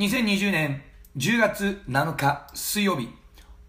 [0.00, 0.80] 2020年
[1.18, 3.10] 10月7日水曜日。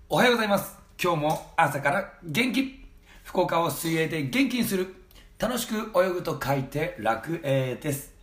[0.08, 0.78] おはようございます。
[0.98, 2.86] 今日も朝から元気。
[3.26, 4.96] 福岡を水泳で元気にする。
[5.38, 8.14] 楽しく泳ぐと書いて楽泳です。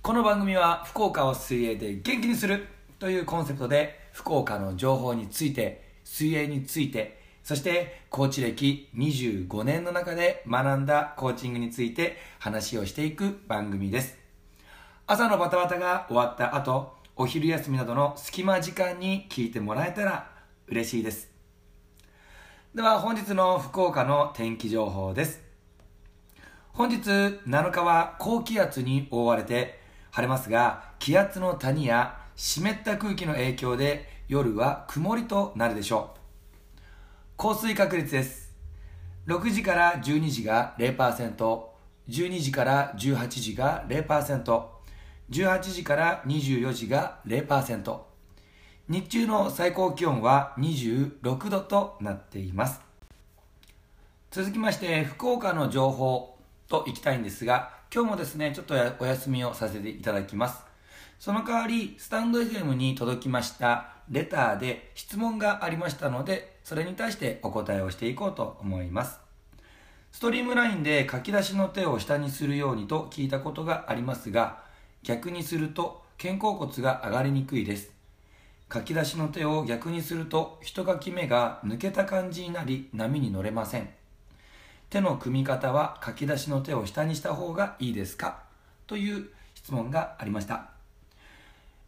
[0.00, 2.68] この番組は福岡を水泳で元気にする。
[2.98, 14.16] というコンセプトで福岡の情報について水泳についてそしてコーチ歴25年の中で学んだコーチングについて話をしていく番組です。
[15.06, 20.30] 朝のバタバタが終わった後お昼休みなどの隙間時間に聞いてもらえたら
[20.66, 21.30] 嬉しいです。
[22.74, 25.42] では本日の福岡の天気情報です。
[26.72, 29.78] 本日7日は高気圧に覆われて
[30.10, 36.80] 晴れますが気圧の谷や湿った空気の影響で夜は曇りとなるでしょう。
[37.36, 38.54] 降水確率です。
[39.26, 44.71] 6時から12時が 0%12 時から18時が0%
[45.32, 48.00] 18時から24時が0%
[48.88, 52.82] 日中の最高気温は26度となっています。
[54.30, 56.36] 続きまして福岡の情報
[56.68, 60.62] といきたいんですが今日もですねちょっとお休みをさせていただきます。
[61.18, 69.18] その代わりスタンド FM に届きましたレターで質問がありましたのでそれに対してお答えをしていこうと思います。
[70.10, 74.61] ストリームラインで書き出しの手を下にするようにと聞いたことがありますが
[75.02, 77.90] 逆にすると肩甲骨が上がりにくいです。
[78.72, 83.90] 書き出しの手を逆にすると一書き目が抜けた感じになり波に乗れません。
[84.88, 88.42] 手の組み方は書き出しの手を下にした方がいいですか？
[88.86, 90.68] という質問がありました。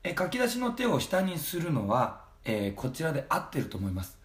[0.03, 4.19] え書き出しの手を下にするのは、えー、こちらで合ってると思います、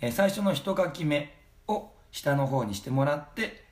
[0.00, 1.34] え、最初の一書き目
[1.66, 3.64] を下の方にしてもらって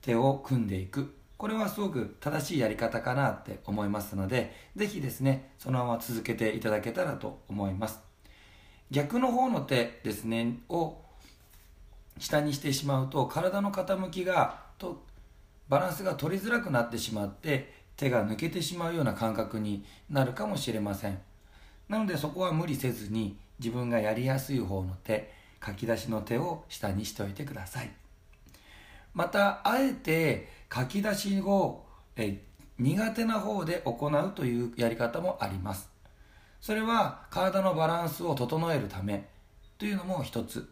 [0.00, 1.14] 手を組んでいく。
[1.44, 8.00] これはすごく正しいやり方かなって思いますので、ぜひですね、そのまま続けていただけたらと思います。
[8.90, 10.96] 逆の方の手ですね、を
[12.18, 15.04] 下にしてしまうと、体の傾きが、と
[15.68, 21.18] バランスが取りづらくなってしまって、手が抜けてしまうような感覚になるかもしれません。
[21.90, 25.30] なのでそこは無理せずに、自分がやりやすい方の手、
[25.62, 27.90] 書き出しの手を下にしておいてください。
[29.12, 31.84] また、あえて書き出しを
[32.16, 32.42] え
[32.78, 35.88] 苦手な方で行うというやり方もあります。
[36.60, 39.28] それは体のバランスを整えるため
[39.78, 40.68] というのも一つ。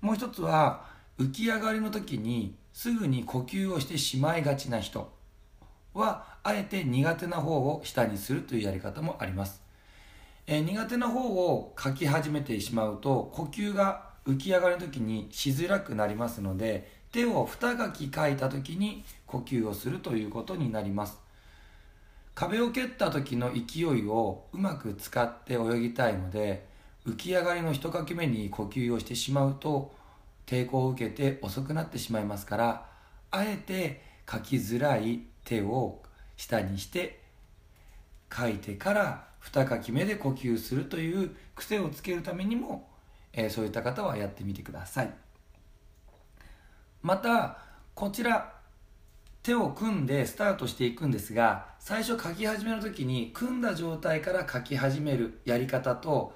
[0.00, 0.84] もう一つは
[1.18, 5.10] 浮き上がりの時にすぐに呼吸をしてしまいがちな人
[5.94, 9.62] はあえて苦手な方を下にするというやり方もあります、
[10.46, 21.16] え苦手な方を書き始めてしまうと呼吸が浮き上がりの時にしづらくなりますので手を二書き書いた時に呼吸をするということになります
[22.34, 26.66] 壁を蹴った時の勢いをうまく使って泳ぎたいので
[27.06, 29.94] 浮き上がりの一書き目に呼吸をしてしまうと
[30.44, 32.86] 抵抗を受けて遅くなってしまいますから
[33.30, 36.02] あえて書きづらい手を
[36.36, 37.20] 下にして
[38.36, 42.88] 書いてから二書き目で呼吸するという癖をつけるためにも、
[43.32, 45.14] えー、そういった方はやってみてください。
[47.04, 47.58] また
[47.94, 48.54] こちら
[49.42, 56.32] 手を組んでスタートしていくんですが最初書き始めの時に組んだ状態から書き始めるやり方と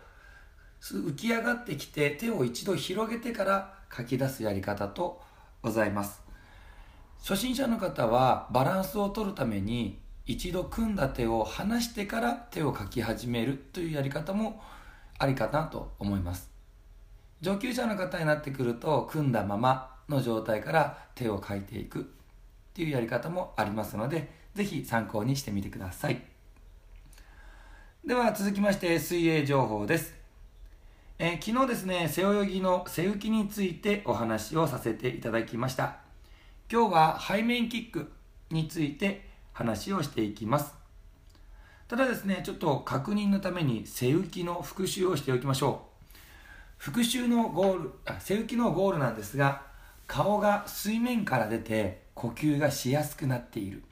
[0.82, 5.22] 浮き上がってきて手を一度広げてから書き出すやり方と
[5.62, 6.22] ございます。
[7.22, 14.62] 初心者の方はバランスを取るために一度組んだ手を離してから手を書き始めるというやり方も
[15.18, 16.50] ありかなと思います。
[17.40, 22.04] 上級者の方になってくると組んだままの状態から手を書いていくっ
[22.74, 26.22] ていうやり方もありますので是非参考にしてみてください。
[28.04, 30.14] では続きまして水泳情報です、
[31.18, 35.96] えー、昨日ですね背泳ぎの背浮きについてお話をさせていただきました。
[36.72, 38.10] 今日は背面キック
[38.50, 40.74] について話をしていきます。
[41.86, 46.16] ただですねちょっと確認のために背浮きの復習をしておきましょう。
[46.78, 47.90] 復習のゴール
[48.20, 49.67] 背浮きのゴールなんですが
[50.08, 53.84] 顔が水面から出て呼吸がしやすくなっている。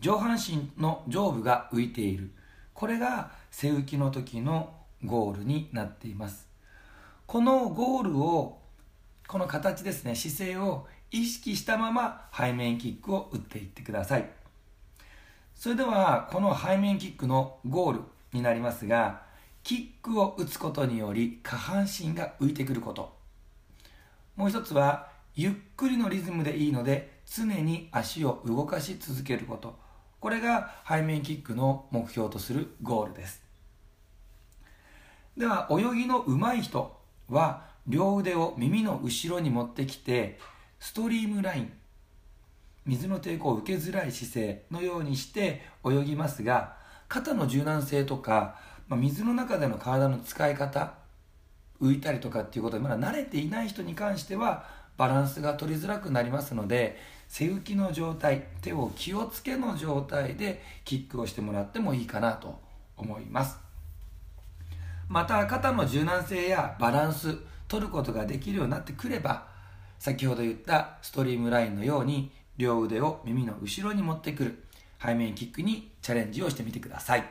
[0.00, 2.30] 上半身の上部が浮いている。
[2.72, 4.74] これが背浮きの時の
[5.04, 6.48] ゴールになっています。
[7.26, 8.58] このゴールを
[9.28, 14.30] この形ですね姿勢を意識したまま背面キックを打っていってください。
[15.54, 18.00] それではこの背面キックのゴール
[18.32, 19.22] になりますが
[19.62, 23.19] キックを打つことにより下半身が浮いてくること。
[24.36, 29.78] もう一つはゆっくりのリズムでいいので常に足を動かし続けること。
[30.20, 33.42] これが背面キックの目標とするゴールです。
[35.36, 40.38] では泳ぎの上手い人は両腕を耳の後ろに持ってきて
[40.78, 41.72] ストリームライン
[42.84, 46.76] 水の抵抗を受けづらい姿勢のようにして泳ぎますが
[47.08, 48.56] 肩の柔軟性とか、
[48.88, 50.94] まあ、水の中での体の使い方
[51.80, 54.64] 浮いたりとかっていうことにまだ慣れていない人に関しては
[54.96, 56.98] バランスが取りづらくなりますので
[57.28, 62.58] 背浮きの状態手を気をつけの状態でキックをしてもらってもいいかなと
[62.96, 63.56] 思います。
[65.08, 67.36] また肩の柔軟性やバランス
[67.66, 69.46] 取ることができるようになってくれば
[69.98, 74.64] 先ほど言ったストリームラインのように両腕を耳の後ろに持ってくる
[75.02, 77.24] 背面キックにチャレンジをしてみてください。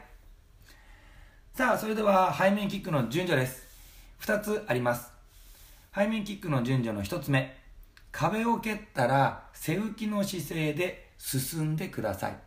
[1.54, 3.69] さあそれでは背面キックの順序です。
[4.30, 5.12] 2つあります。
[5.96, 7.58] 背面キックの順序の1つ目。
[8.12, 12.38] 壁を蹴ったら背浮きの姿勢で進んでください。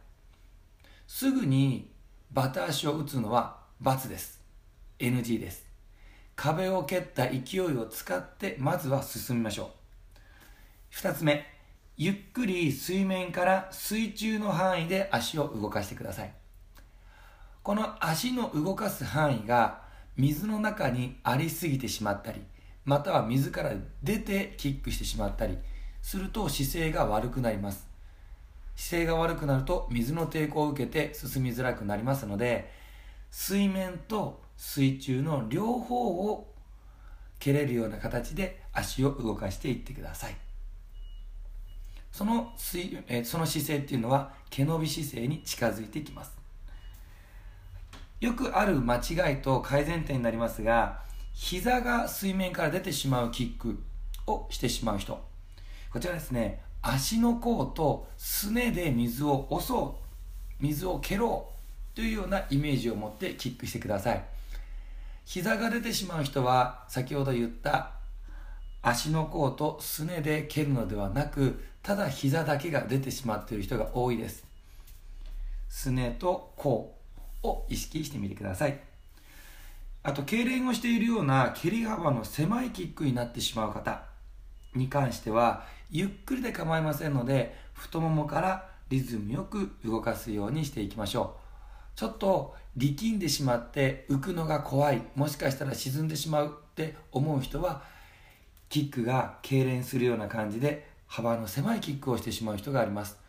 [1.09, 1.91] すぐに
[2.31, 4.41] バタ足を打つのは×です。
[5.01, 5.67] NG です。
[6.37, 9.73] 壁を蹴った勢いを使ってまずは進みましょ
[10.93, 10.97] う。
[11.01, 11.45] 2つ目。
[11.97, 16.33] ゆっくり水面から水中の範囲で足を動かしてください。
[17.65, 19.82] この足の動かす範囲が
[20.17, 22.43] 水の中にありすぎてしまったり
[22.85, 23.73] または水から
[24.03, 25.57] 出てキックしてしまったり
[26.03, 27.87] すると姿勢が悪くなります。
[28.75, 32.73] 姿勢が悪くなると水の抵抗を受けて進みづらくなりますので
[33.31, 36.53] 水面と水中の両方を
[37.39, 40.37] 蹴れるような形で足を動かしていってください。
[42.11, 46.42] その水えその姿勢っていうのは毛伸び姿勢に近づいてきます。
[48.23, 51.01] よくある間違いと改善点になりますが
[51.35, 53.83] 膝が水面から出てしまうキック
[54.29, 55.21] をしてしまう人。
[55.93, 56.63] こちらですね。
[56.83, 59.99] 足の甲とすねで水を押そ
[60.61, 61.49] う水を蹴ろ
[61.93, 64.25] うというようなイメージを持ってキックしてください。
[65.25, 67.91] 膝が出てしまう人は先ほど言った
[68.83, 74.47] 足の甲とすねで蹴るのではなくただ膝だけが出てしまっている人が多いです。
[75.69, 76.92] すねと甲。
[77.43, 78.79] を意識してみてください。
[80.03, 84.03] あと痙攣をしているような蹴り幅の狭いキックになってしまう方
[84.75, 91.37] に関してはゆっくりで構いませんので太ももからリズムよく動かすようにしていきましょ
[91.95, 91.99] う。
[91.99, 97.83] ちょっと力んでしまって浮くのが怖いもしかしたら沈んでしまうって思う人は
[98.71, 103.22] キックが痙攣するような感じで幅の狭いキックをしてしまう人があります。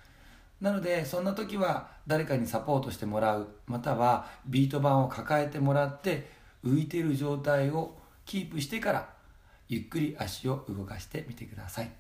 [0.64, 3.50] なのでそんな時は誰かにサポートしてもらう。
[3.68, 6.32] またはビート板を抱えてもらって
[6.64, 9.10] 浮いている状態をキープしてから
[9.68, 11.92] ゆっくり足を動かしてみてください。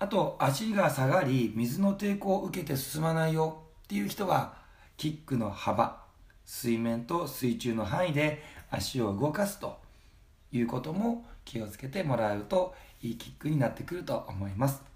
[0.00, 4.52] あと足が下がり水の抵抗を受けて進まないよっていう人は
[4.98, 6.04] キックの幅
[6.44, 9.78] 水面と水中の範囲で足を動かすと
[10.52, 14.89] いうことも気をつけてもらうといいキックになってくると思います。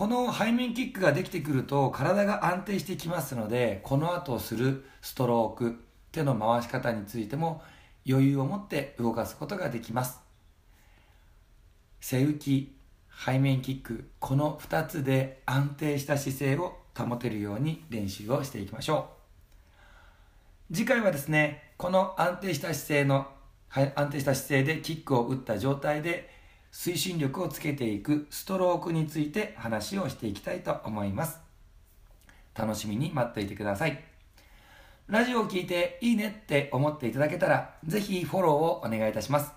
[0.00, 5.78] この背面キックができてくると体が安定してきますのでこの後するストローク
[6.10, 7.60] 手の回し方についても
[8.08, 10.18] 余裕を持って動かすことができます。
[12.00, 12.74] 背浮き
[13.14, 19.10] 背面キックこの2つで安定した姿勢を保てるように練習をしていきましょ
[20.70, 20.74] う。
[20.74, 23.26] 次回はですねこの安定した姿勢の
[23.68, 26.39] 安定した姿勢でキックを打った状態で
[26.72, 31.40] 推進力をつけていくストロークについて話をしていきたいと思います。
[32.54, 34.02] 楽しみに待っていてください。
[35.06, 39.52] ラジオを聴いていいねって思っていただけたらぜひフォローをお願いいたします。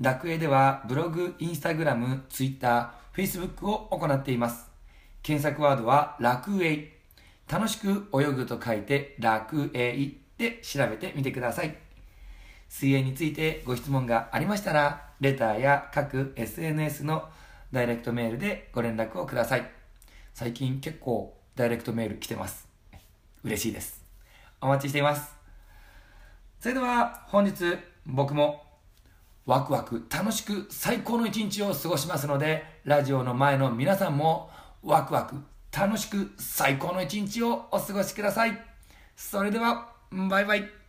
[0.00, 4.70] 楽園ではブログ、インスタグラム、ツイッター、フェイスブックを行っています。
[5.22, 6.88] 検索ワードは楽園
[7.50, 11.81] 楽しく泳ぐと書いて楽園で調べてみてください。
[12.72, 17.28] 水泳についてご質問がありましたらレターや各 SNS の
[17.70, 19.70] ダイレクトメールでご連絡をください。
[20.32, 22.66] 最近結構ダイレクトメール来てます。
[23.44, 24.02] 嬉しいです。
[24.58, 25.34] お待ちしています。
[26.60, 27.76] それでは本日
[28.06, 28.64] 僕も
[29.44, 34.48] ワクワク楽しく最高の一日を過ごしますので、ラジオの前の皆さんも
[34.82, 35.36] ワクワク
[35.70, 38.58] 楽しく最高の一日をお過ごしください。
[39.14, 40.81] それでは、バイバイ。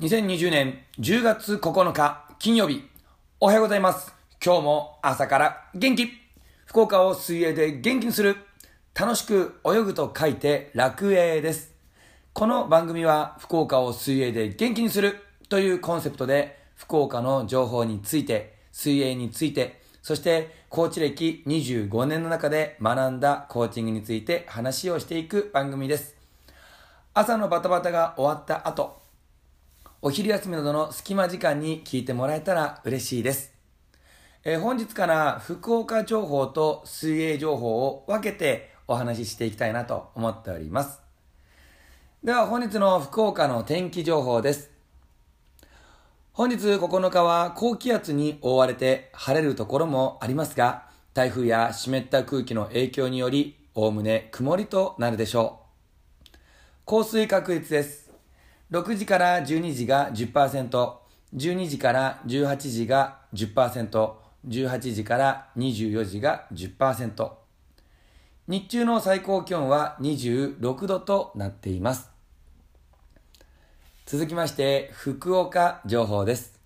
[0.00, 2.88] 2020年10月9日金曜日、
[3.40, 4.14] おはようございます。
[4.40, 6.08] 今日も朝から元気
[6.66, 8.36] 福岡を水泳で元気にする
[8.94, 11.74] 楽しく泳ぐと書いて楽泳です。
[12.32, 15.16] この番組は福岡を水泳で元気にする
[15.48, 26.14] というコンセプトで福岡の情報について、水泳について、そしてコーチ歴25年の中で学んだコーチングについて話をしていく番組です。
[27.14, 28.97] 朝のバタバタが終わった後、
[30.00, 33.52] お昼休みなどの隙間時間に聞いてもらえたら嬉しいです。
[34.44, 41.00] えー、本日から福岡情報と水泳情報を分けてお話ししていきたいなと思っております。
[42.22, 44.70] では本日の福岡の天気情報です。
[46.32, 55.62] 本日9日は高気圧に覆われて晴れるところもありますが、台風や湿った空気の影響により、おおむね曇りとなるでしょ
[56.32, 56.38] う。
[56.84, 58.07] 降水確率です。
[58.70, 60.92] 6時から12時が10%、
[61.34, 64.12] 12時から18時が10%、
[64.46, 67.30] 18時から24時が10%。
[68.46, 72.10] 日中の最高気温は26度となっています。
[74.04, 76.60] 続きまして、福岡情報です。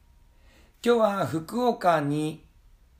[0.84, 2.44] 今日は福岡に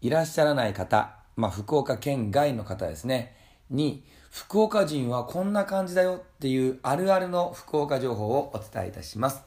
[0.00, 3.36] いらっしゃらない方、まあ、福岡県外の方ですね、
[3.68, 9.42] に、福岡人はこんな感じだよっていうあるあるの福岡情報をお伝えいたします。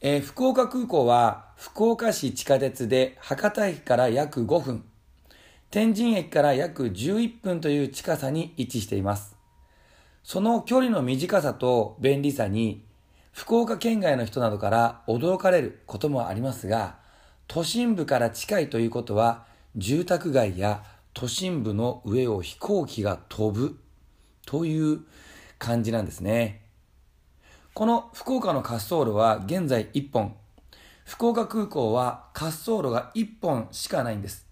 [0.00, 4.84] えー、福岡空港は福岡市地下鉄で博多駅から約5分、
[5.72, 9.36] 天神駅から約11分という近さに位置しています。
[10.22, 12.84] その距離の短さと便利さに
[13.32, 16.98] 福岡県外の人などから驚かれることもありますが、
[17.48, 20.84] 都心部から近いということは、住宅街や
[21.14, 23.78] 都心部の上を飛行機が飛ぶ
[24.46, 25.00] という
[25.58, 26.62] 感じなんですね。
[27.74, 30.34] この福岡の滑走路は現在1本。
[31.04, 34.46] 福岡空港は滑走路が1本しかないんです。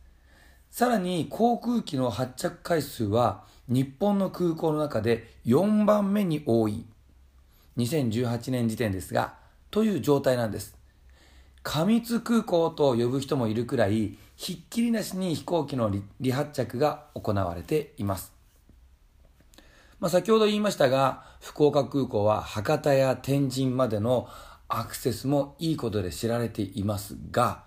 [0.70, 6.84] さらに航空機の発着回数は日本の空港の中で4番目に多い
[7.76, 9.34] 2018年時点ですが、
[9.70, 10.76] という状態なんです。
[11.62, 15.90] 過密空港と呼ぶ人もいるくらい、ひっきりなしに飛行機の
[16.22, 18.32] 離発着が行われています。
[19.98, 24.28] まあ、先ほど言いましたが、福岡空港は博多や天神までの
[24.68, 27.64] アクセスもいいことで知られていますが、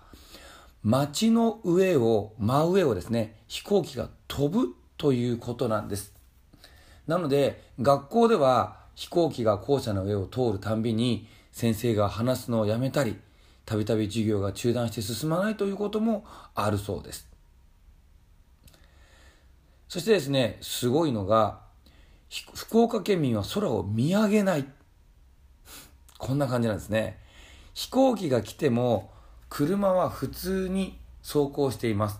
[0.82, 6.14] 街の上を、真上をですね、飛行機が飛ぶということなんです。
[7.06, 13.18] なので、学校では飛行機が校舎の上を通るたんびに先生が話すのをやめたり、
[13.70, 16.24] たびたび授業が中断して進まないということも
[16.56, 17.28] あるそうです。
[19.88, 21.60] そしてですね、すごいのが、
[22.56, 24.66] 福岡県民は空を見上げない。
[26.18, 27.20] こんな感じなんですね。
[27.72, 29.12] 飛行機が来ても、
[29.48, 32.18] 車は普通に走行しています。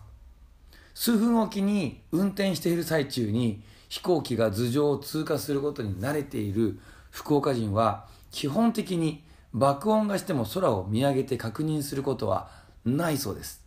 [0.94, 6.78] 数分おきに運転している最中に飛行機が頭上を通過することに慣れている
[7.10, 12.50] 福岡人は基本的に爆音がしても空を見上げて確認することは
[12.84, 13.64] ないそうです。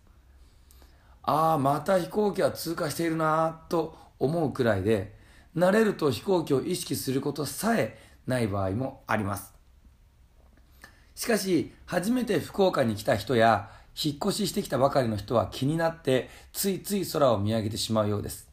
[1.21, 5.15] ああ、また飛行機は通過しているなと思うくらいで、
[5.55, 7.97] 慣れると飛行機を意識することさえ
[8.27, 9.53] ない場合もあります。
[11.15, 18.49] しかし、初めて福岡に来た人や、引っ越ししてきたばかりの人は気になって、ついつい空を見上げてしまうようです。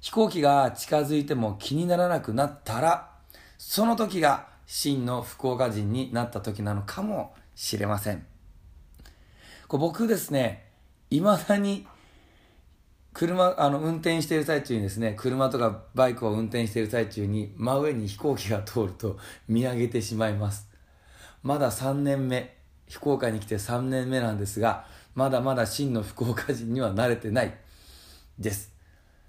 [0.00, 3.10] 飛行機が近づいても気にならなくなったら、
[3.58, 8.26] その時が真の福岡人になった時なのかもしれません。
[9.68, 10.70] こう僕ですね、
[11.10, 11.86] 未だに
[13.16, 19.16] 車、あの、運転している最中にですね、車とかバイクを運転している最中に真上に飛行機が通ると
[19.48, 20.68] 見上げてしまいます。
[21.42, 22.54] まだ3年目、
[22.90, 27.56] 福岡に来て3年目なんですが、まだまだ真の福岡人には慣れてない
[28.38, 28.70] です。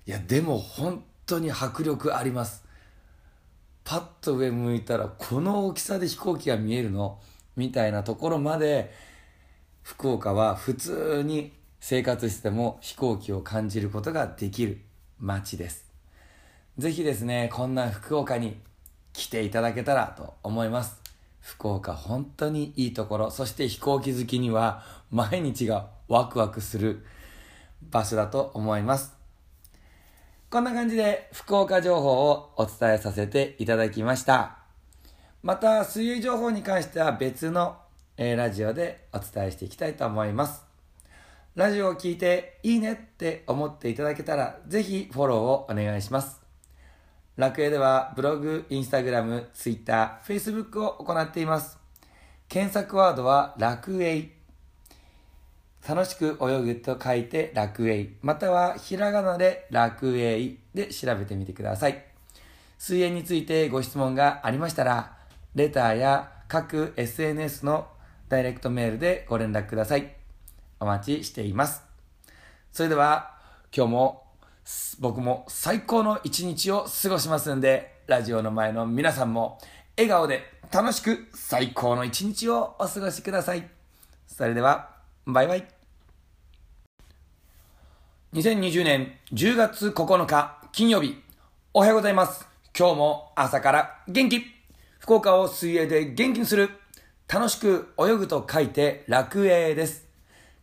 [0.05, 2.65] いや、でも本当に迫力あります。
[3.87, 7.21] パッと上向いたら、この大きさで飛行機が見えるの？
[7.55, 8.91] みたいなところまで、
[9.81, 14.81] 福岡は普通に生活しても飛行機を感じることができる
[15.21, 15.85] 街です。
[16.77, 18.57] ぜひですね、こんな福岡に
[19.13, 20.99] 来ていただけたらと思います。
[21.39, 27.05] 福岡本当にいいところ、そして飛行機好きには毎日がワクワクする
[27.89, 29.16] 場所だと思います。
[30.49, 34.59] こんな感じで福岡情報をお伝えさせていただきました。
[35.43, 37.75] また、水泳情報に関しては別の、
[38.15, 40.63] ラジオでお伝えしていきたいと思います。
[41.55, 46.39] ラジオを聴いていいねって思っていただけたら、ぜひフォローをお願いします。
[47.35, 51.77] 楽園ではブログ、インスタグラム、ツイッター、フェイスブックを行っています。
[52.47, 54.31] 検索ワードは楽園
[55.87, 58.09] 楽しく泳ぐと書いて楽栄。
[58.21, 62.03] またはひらがなで楽栄で調べてみてください。
[62.77, 65.17] 水泳についてご質問がありましたら、
[65.55, 67.87] レターや各 SNS の
[68.27, 70.13] ダイレクトメールでご連絡ください。
[70.79, 71.83] お待ちしています。
[72.71, 73.37] それでは
[73.75, 74.23] 今日も
[74.99, 79.57] 僕も最高の一日を過ごしますんで、ラジオの前の皆さんも
[79.95, 83.69] 笑顔で楽しく最高の一日をお過ごしください。
[84.27, 84.89] それでは、
[85.25, 85.76] バイバイ。
[88.33, 91.15] 2020年10月9日金曜日、
[91.73, 92.45] おはようございます。
[92.77, 94.41] 今日も朝から元気
[94.99, 96.69] 福岡を水泳で元気にする
[97.29, 100.05] 楽しく泳ぐと書いて楽泳です。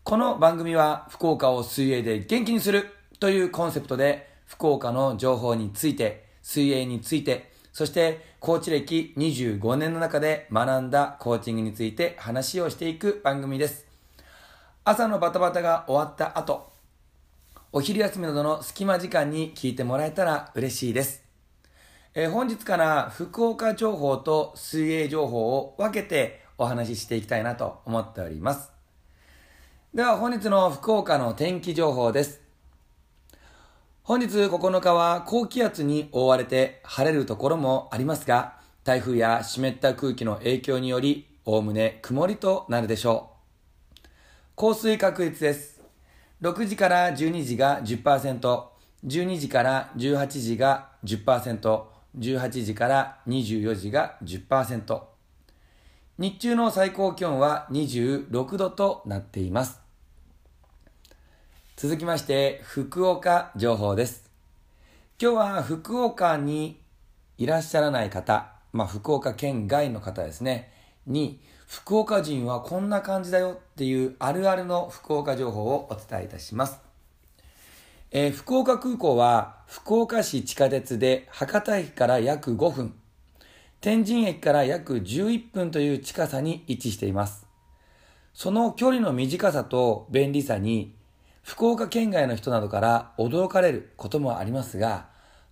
[0.03, 2.87] この番組は福岡を水泳で元気にする
[3.19, 13.87] というコンセプトで福岡の情報について、水泳について、そしてコーチ歴25年の中で学んだコーチングについて話をしていく番組です。
[14.85, 16.74] 朝のバタバタが終わった後、
[17.77, 21.25] お昼休みなどの隙間時間に聞いてもらえたら嬉しいです。
[22.15, 28.71] えー、本日から福岡情報と水泳情報を分けてお話ししていきたいなと思っております。
[29.93, 32.43] では本日の福岡の天気情報です。
[34.05, 38.55] 本日9日は高気圧に覆われて晴れるところもありますが、
[38.85, 43.33] 台風や湿った空気の影響により、おおむね曇りとなるでしょ
[43.97, 44.09] う。
[44.55, 45.74] 降水確率です。
[46.45, 48.65] 6時から12時が10%、
[49.07, 51.85] 12時から18時が10%、
[52.19, 55.01] 18時から24時が10%。
[56.19, 59.81] 日中の最高気温は26度となっています。
[61.77, 64.31] 続きまして、福岡情報です。
[65.19, 66.79] 今日は福岡に
[67.39, 70.71] いらっしゃらない方、まあ、福岡県外の方ですね、
[71.07, 76.79] に、福岡人はこんな感じだよっていうあるあるの福岡情報をお伝えいたします。
[78.11, 82.95] えー、福岡空港は福岡市地下鉄で博多駅から約5分、
[83.81, 87.47] 天神駅から約11分という近さに位置しています。
[88.33, 90.95] その距離の短さと便利さに
[91.45, 95.09] 福岡県外の人などから驚かれることもありますが、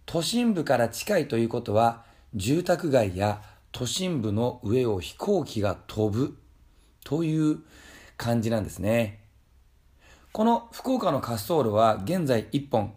[0.06, 2.04] 都心部から近いということは、
[2.34, 6.38] 住宅街や都心部の上を飛行機が飛ぶ
[7.04, 7.58] という
[8.16, 9.20] 感じなんですね。
[10.30, 12.94] この福岡の滑走路は現在1本。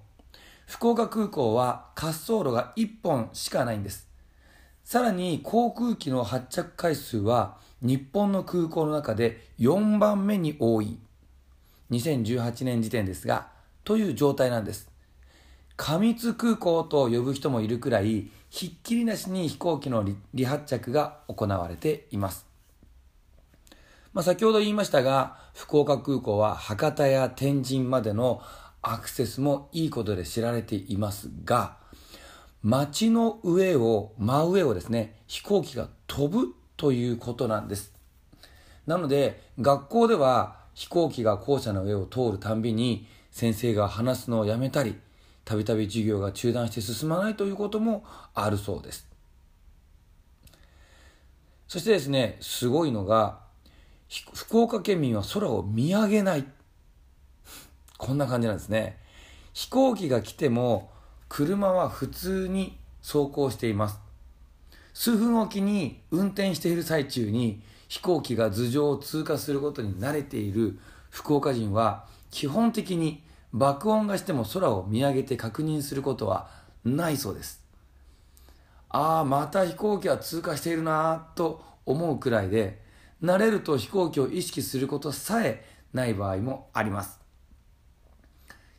[0.67, 4.07] 福岡空港は滑走路が1本しかないんです。
[4.83, 10.99] さらに航空機の発着回数は日本の空港の中で4番目に多い
[11.91, 13.47] 2018年時点ですが、
[13.83, 14.94] という状態なんです。
[15.77, 22.45] 過密空港と呼ぶ人もいるくらい、ひっきりなしに飛行機の離発着が行われています。
[24.13, 28.41] まあ、先ほど言いましたが、福岡空港は博多や天神までの
[28.81, 31.77] アクセスもいいことで知られていますが、
[32.63, 37.93] 街の上を、真上をですね、飛行機が飛ぶということなんです。
[38.87, 44.95] なので、学校では飛行機が校舎の上を通るたんびに先生が話すのをやめたり、
[45.45, 48.03] たびたび授業が中断して進まないということも
[48.33, 49.07] あるそうです。
[51.67, 53.39] そしてですね、すごいのが、
[54.33, 56.45] 福岡県民は空を見上げない。
[57.97, 58.97] こんな感じなんですね。
[59.53, 60.91] 飛行機が来ても、
[61.29, 63.99] 車は普通に走行しています。
[64.95, 70.79] 数分おきに運転している最中に飛行機が頭上を通過することに慣れている
[71.09, 73.21] 福岡人は基本的に
[73.53, 76.49] 爆音がしても空を見上げて確認することは
[76.83, 77.63] ないそうです。
[78.89, 82.81] ああまた飛行機は通過しているなと思うくらいで
[83.21, 87.19] 慣れると飛行機を意識することさえない場合もあります。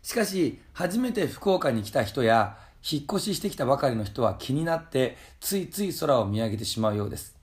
[0.02, 7.36] しかし初めて福岡に来た人や引っ越ししてきたばかりの人は気になってついつい空を見上げてしまうようです。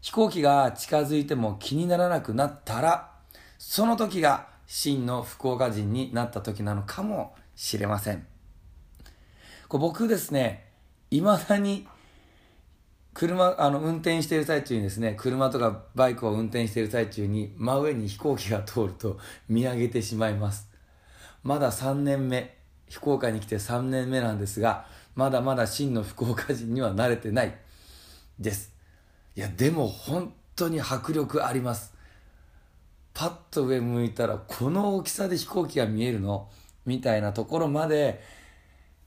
[0.00, 3.12] 飛行機が近づいても気にならなくなったら、
[3.56, 8.26] その時が真の福岡人になった時なのかもしれません。
[9.68, 10.64] こ僕ですね、
[11.10, 11.86] 未だに
[13.12, 20.70] 車、あの、運転している最中にですね、車とかバイクを運転している最中に真上に飛行機が通ると見上げてしまいます。
[21.42, 22.56] まだ3年目、
[22.90, 27.54] 福岡に来て3年目なんですが、まだまだ真の福岡人には慣れてない
[28.38, 28.72] です。
[29.36, 31.91] いやでも本当に迫力あります
[33.14, 36.48] パッと上向いたらこの大きさで飛行機が見えるの？
[36.86, 38.22] みたいなところまで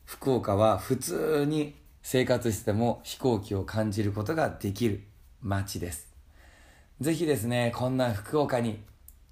[0.06, 5.04] 福岡は普通に生活しても飛行機を感じることができる
[5.42, 6.14] 街です。
[7.02, 8.80] ぜひですねこんな福岡に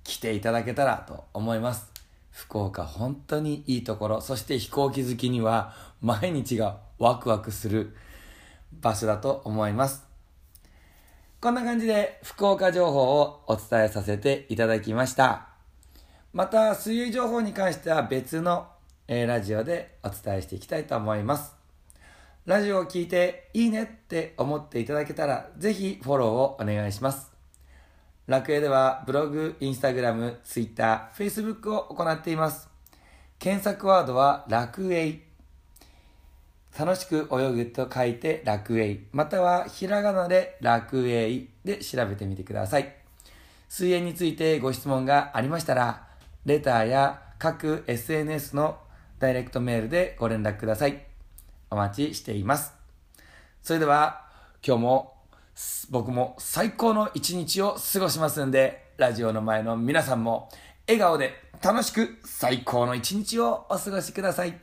[0.04, 1.92] 来ていただけたらと思います。
[2.32, 4.22] 福岡本当にいいところ。
[4.22, 7.96] そして飛行機好きには毎日がワクワクする
[8.82, 10.04] 場所だと思います。
[11.44, 15.50] こんな感じで福岡情報をお伝えさせていただきました。
[16.32, 18.68] また水泳情報に関しては別の、
[19.10, 21.54] え、ラジオでお伝えしていきたいと思います。
[22.46, 27.30] ラジオを聞いていいねって思っていただけたらぜひフォローをお願いします。
[28.26, 32.70] 楽園ではブログ、インスタグラム、ツイッター、フェイスブックを行っています。
[33.38, 35.20] 検索ワードは楽園
[36.78, 42.96] 楽しく泳ぐと書いて楽園またはひらがなで楽園で調べてみてください
[43.70, 46.08] 水泳についてご質問がありましたら
[46.46, 48.78] レターや各 SNS の
[49.20, 51.14] ダイレクトメールでご連絡ください
[51.74, 52.74] お待ちしています。
[53.64, 54.28] それでは、
[54.66, 55.14] 今日も
[55.90, 60.50] 僕も最高の一日を過ごしますんで、ラジオの前の皆さんも
[60.88, 61.34] 笑顔で
[61.64, 64.60] 楽しく最高の一日をお過ごしください。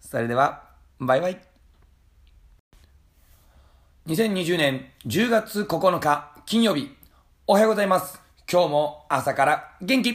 [0.00, 0.65] それでは、
[0.98, 1.38] バイバイ。
[4.06, 6.90] 2020年10月9日金曜日、
[7.46, 8.18] おはようございます。
[8.50, 10.14] 今日も朝から元気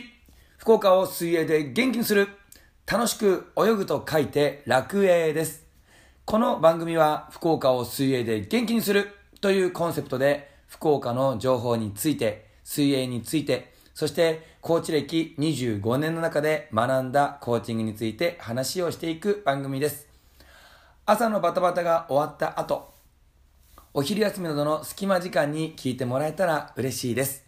[0.57, 2.29] 福岡を水泳で元気にする
[2.91, 5.67] 楽しく泳ぐと書いて楽泳です。
[6.25, 20.10] この番組は福岡を水泳で元気にするというコンセプトで福岡の情報について、水泳について、そしてコーチ歴25年の中で学んだコーチングについて話をしていく番組です。
[21.11, 22.93] 朝のバタバタが終わった後、
[23.93, 27.43] お昼休みなどの隙間時間に聞いてもらえたら嬉しいです。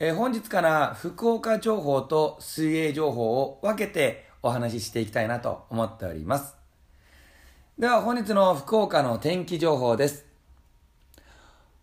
[0.00, 6.56] えー、本日から福岡情報と水泳情報を分けてお話ししていきたいなと思っております。
[7.78, 10.26] では本日の福岡の天気情報です。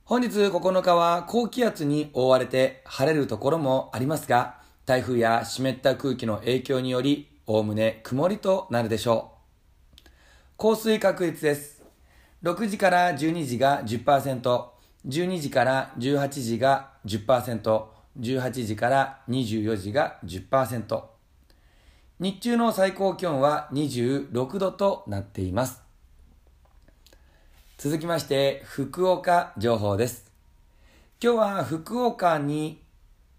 [0.04, 9.31] 本日9日は高気圧に覆われて晴れるところもありますが、台風や湿った空気の影響により、おおむね曇りとなるでしょう。
[10.62, 11.82] 降水確率です。
[12.44, 14.66] 6時から12時が10%、
[15.08, 17.86] 12時から18時が10%、
[18.20, 21.02] 18時から24時が10%。
[22.20, 25.82] 日中の最高気温は26度となっています。
[27.80, 30.32] 続きまして、福岡情報です。
[31.20, 32.84] 今日は福岡に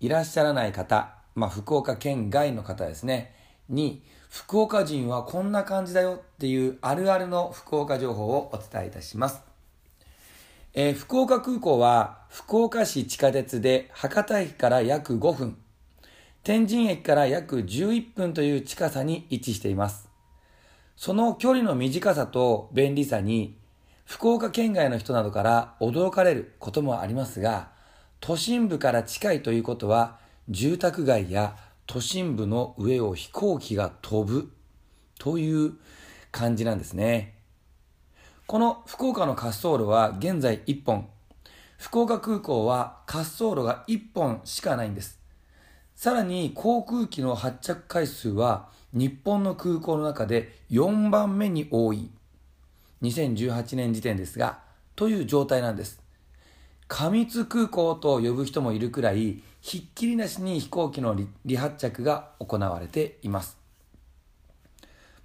[0.00, 3.36] いらっしゃらない方、まあ福岡県外の方ですね、
[3.68, 4.02] に、
[4.32, 9.42] 福岡人はこんな感じだよっていうあるあるの福岡情報をお伝えいたします。
[10.72, 15.58] えー、福岡空港は福岡市地下鉄で博多駅から約5分、
[16.44, 20.08] 天神駅から約11分という近さに位置しています。
[20.96, 23.58] その距離の短さと便利さに
[24.06, 27.68] 福岡県外の人などから驚かれることもありますが、
[28.20, 30.16] 都心部から近いということは、
[30.48, 31.54] 住宅街や
[31.86, 34.52] 都心部の上を飛行機が飛ぶ
[35.18, 35.74] という
[36.30, 37.34] 感じなんですね。
[38.46, 41.08] この福岡の滑走路は現在1本。
[41.78, 45.20] 福岡空港は滑走路が1本しかないんです。
[45.94, 52.10] さらに航空機の発着回数は日本の空港の中で4番目に多い
[53.02, 54.60] 2018年時点ですが、
[54.96, 56.01] という状態なんです。
[56.94, 61.16] 過密空港と呼ぶ人もいるくらい、ひっきりなしに飛行機の
[61.48, 63.56] 離発着が行われています。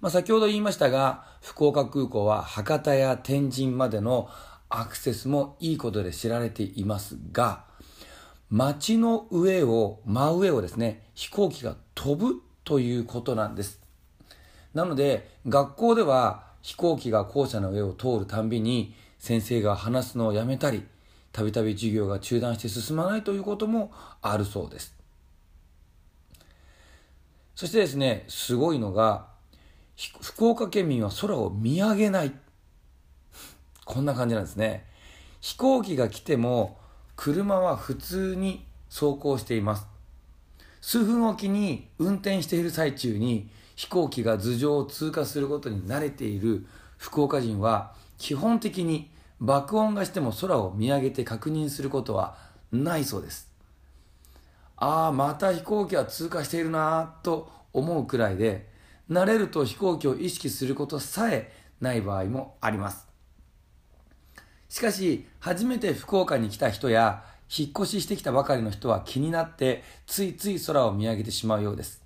[0.00, 4.30] まあ、先ほど言いましたが、福岡空港は博多や天神までの
[4.70, 7.64] アクセスもいいことで知られていますが、
[8.48, 13.82] 街の上を、真上をですね、飛行機が飛ぶということなんです。
[14.72, 20.86] なので、学校では飛行機が校舎の上を通るたんびに、先生が話すのをやめたり、
[21.38, 24.92] たびたび授業が中断して進まないということもあるそうです。
[27.54, 29.28] そしてですね、すごいのが、
[30.20, 32.32] 福岡県民は空を見上げない。
[33.84, 34.84] こんな感じなんですね。
[35.40, 36.76] 飛行機が来ても、
[37.14, 39.86] 車は普通に走行しています。
[40.80, 52.36] 数分おきに運転している最中に飛行機が頭上を通過することに慣れている福岡人は基本的に爆音がしても空を見上げて確認することは
[52.72, 53.48] ないそうです。
[54.76, 58.68] ああ、また飛行機は通過しているなと思うくらいで、
[59.10, 63.06] 慣れると飛行機を意識することさえない場合もあります。
[64.68, 72.02] しかし、初めて福岡に来た人や、引っ越ししてきたばかりの人は気になって、ついつい空を見上げてしまうようです。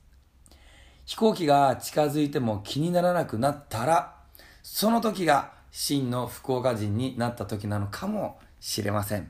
[1.05, 4.15] 飛行機が近づいても気にならなくなったら、
[4.63, 9.29] その時が真の福岡人になった時なのかもしれません。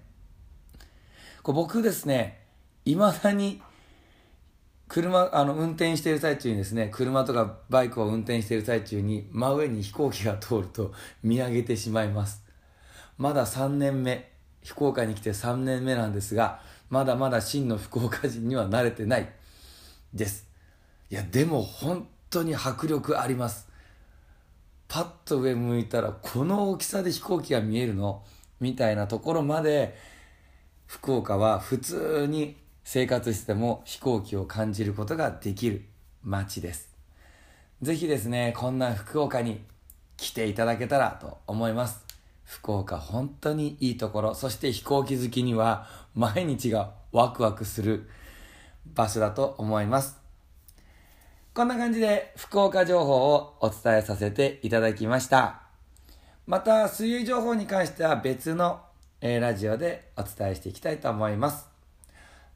[1.42, 2.44] こう僕ですね、
[2.84, 3.62] 未だに
[4.88, 12.44] 車、あの、運転している最中にですね、車とかバイクを運転している最中に真上に飛行機が通ると見上げてしまいます。
[13.16, 14.30] まだ3年目、
[14.62, 19.32] 福岡に来て3年目なんですが、まだまだ真の福岡人には慣れてない
[20.12, 20.46] です。
[21.10, 23.68] いやでも本当に迫力あります
[24.92, 28.22] パッと上向いたらこの大きさで飛行機が見えるの？
[28.60, 29.96] みたいなところまで
[30.84, 35.86] 福岡は普通に生活しても飛行機を感じることができる
[36.22, 36.90] 街です。
[37.80, 39.62] ぜひですねこんな福岡に
[40.18, 42.04] 来ていただけたらと思います。
[42.44, 44.34] 福岡本当にいいところ。
[44.34, 48.10] そして飛行機好きには毎日がワクワクする
[48.84, 50.21] 場所だと思います。
[51.54, 55.60] こんな感じで福岡情報をお伝えさせていただきました
[56.46, 58.80] また水泳情報に関しては別の、
[59.20, 61.68] え、ラジオでお伝えしていきたいと思います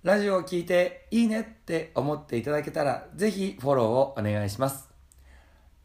[0.02, 4.88] ラジオを聴いていいねって思っていただけたらぜひフォローをお願いします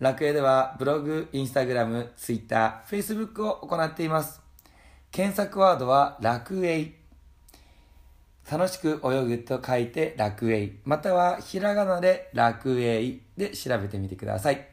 [0.01, 4.41] 楽園ではブログ、インスタグラム、ツイッター、フェイスブックを行っています。
[5.11, 7.00] 検索ワードは楽園。
[8.51, 10.77] 楽しく泳ぐと書いて楽園。
[10.83, 14.67] またはひらがなで楽園で調べてみてください。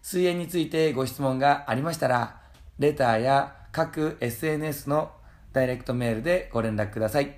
[0.00, 2.40] 水泳についてご質問がありましたら、
[2.78, 5.10] レターや各 SNS の
[5.52, 7.36] ダイレクトメールでご連絡ください。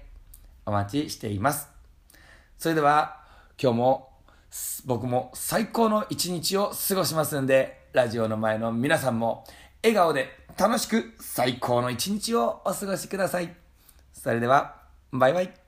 [0.65, 1.69] お待ちしています。
[2.57, 3.25] それでは
[3.61, 4.11] 今日も
[4.87, 9.45] 僕も最高の一日を過ごしますんで、ラジオの前の皆さんも
[9.83, 13.53] 笑顔で楽しく最高の一日をお過ごしください。
[14.13, 14.77] それでは、
[15.11, 15.64] バイバイ。